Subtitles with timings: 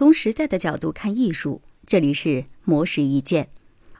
[0.00, 3.50] 从时代的角度看艺术，这里是魔石一见。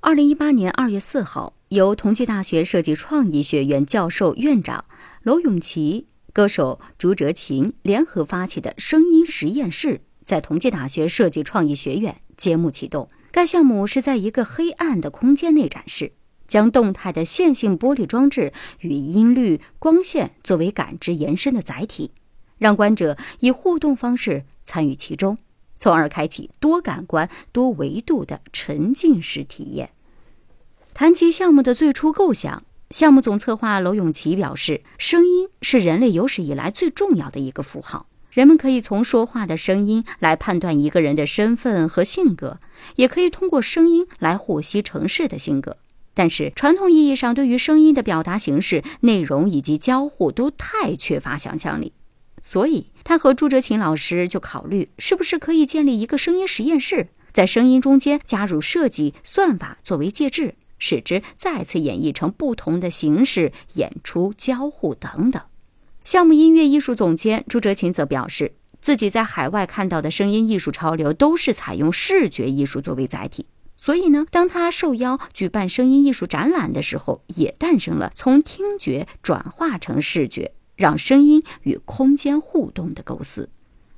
[0.00, 4.86] 二零一八年二月四号，由同济大学设计创意学院教授、院长
[5.22, 13.08] 娄永琪、歌手朱哲琴联合发起的声音实验室，在同济大学设计创意学院揭幕启动。
[13.30, 16.10] 该项目是在一个黑暗的空间内展示，
[16.48, 22.10] 将动态的线性玻璃装置与音律、光线作为感知延伸的载体，
[22.58, 25.38] 让观者以互动方式参与其中。
[25.78, 29.90] 从而开启多感官、多维度的沉浸式体验。
[30.92, 42.60] 谈及项目的最初构想，项目总策划娄永琪表示：“声音是人类有史以来最重要的一个符号，人们可以从说话的声音来判断一个人的身份和性格，
[42.94, 45.78] 也可以通过声音来获悉城市的性格。
[46.14, 51.92] 但是，传统意义上对于声音的表达形式、内容以及交互都太缺乏想象力。”
[52.46, 65.42] 所以，他和朱哲琴老师就考虑，是不是可以建立一个声音实验室，在声音中间加入设计算法作为介质，使之再次演绎成不同的形式、演出、交互等等。
[66.04, 73.46] 项目音乐艺术总监朱哲琴则表示，自己在海外看到的声音艺术潮流都是采用视觉艺术作为载体，
[73.78, 80.52] 所以呢，当他受邀举办声音艺术展览的时候，也诞生了从听觉转化成视觉。
[80.76, 83.48] 让声音与空间互动的构思，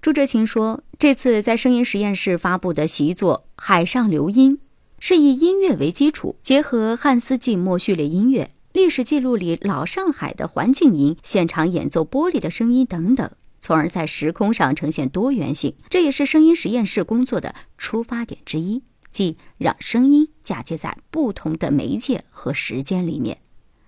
[0.00, 4.56] 朱哲琴说：“这次在声音实验室发布的习作《海上流音》，
[4.98, 15.74] 是以音乐为基础，结合汉斯季默序列音乐、历史记录里老上海的环境音、现场演奏玻璃的声音等等，从而在时空上呈现多元性。
[15.90, 23.38] 这也是声音实验室工作的出发点之一，即让声音嫁接在不同的媒介和时间里面。”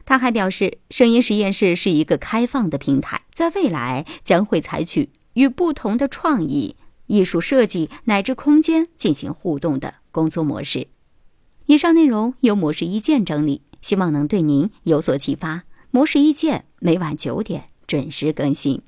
[0.07, 10.89] 他还表示，声音实验室是一个开放的平台，在未来将会采取与不同的创意、艺术设计乃至空间进行互动的工作模式。
[11.67, 15.65] 以上内容由模式一键整理，希望能对您有所启发。
[15.91, 18.83] 模式一键每晚九点准时更新。